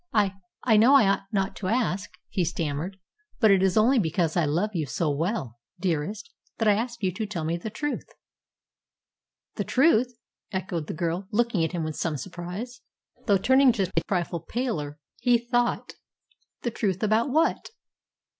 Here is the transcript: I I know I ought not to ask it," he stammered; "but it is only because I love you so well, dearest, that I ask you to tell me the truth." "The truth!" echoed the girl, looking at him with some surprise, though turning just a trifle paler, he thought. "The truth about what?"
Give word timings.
I 0.13 0.33
I 0.63 0.77
know 0.77 0.95
I 0.95 1.07
ought 1.07 1.27
not 1.31 1.55
to 1.57 1.67
ask 1.67 2.09
it," 2.09 2.19
he 2.29 2.43
stammered; 2.43 2.97
"but 3.39 3.51
it 3.51 3.61
is 3.61 3.77
only 3.77 3.99
because 3.99 4.35
I 4.35 4.45
love 4.45 4.71
you 4.73 4.87
so 4.87 5.11
well, 5.11 5.59
dearest, 5.79 6.31
that 6.57 6.67
I 6.67 6.73
ask 6.73 7.03
you 7.03 7.11
to 7.11 7.27
tell 7.27 7.43
me 7.43 7.55
the 7.55 7.69
truth." 7.69 8.07
"The 9.57 9.63
truth!" 9.63 10.17
echoed 10.51 10.87
the 10.87 10.95
girl, 10.95 11.27
looking 11.31 11.63
at 11.63 11.73
him 11.73 11.83
with 11.83 11.95
some 11.97 12.17
surprise, 12.17 12.81
though 13.27 13.37
turning 13.37 13.71
just 13.71 13.91
a 13.95 14.01
trifle 14.07 14.39
paler, 14.39 14.97
he 15.19 15.37
thought. 15.37 15.93
"The 16.63 16.71
truth 16.71 17.03
about 17.03 17.29
what?" 17.29 17.69